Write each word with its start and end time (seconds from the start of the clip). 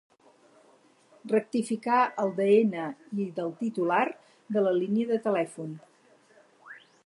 Rectificar 1.33 1.99
el 2.23 2.33
de 2.41 2.47
ena 2.61 2.87
i 3.25 3.27
del 3.37 3.53
titular 3.61 4.01
de 4.57 4.67
la 4.69 4.75
línia 4.81 5.13
de 5.15 5.23
telèfon. 5.29 5.81